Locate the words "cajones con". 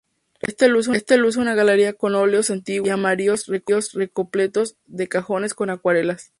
5.07-5.69